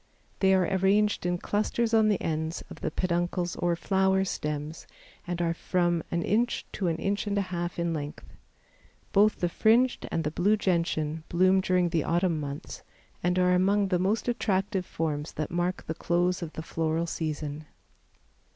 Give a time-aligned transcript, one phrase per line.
[0.39, 4.87] They are arranged in clusters on the ends of the peduncles or flower stems
[5.27, 8.25] and are from an inch to an inch and a half in length.
[9.11, 12.81] Both the fringed and the blue Gentian bloom during the autumn months
[13.21, 17.67] and are among the most attractive forms that mark the close of the floral season.